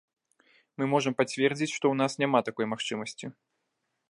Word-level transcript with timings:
Мы 0.77 0.83
можам 0.93 1.17
пацвердзіць, 1.19 1.69
што 1.77 1.81
ў 1.81 1.95
нас 2.01 2.19
няма 2.25 2.39
такой 2.49 2.65
магчымасці. 2.73 3.25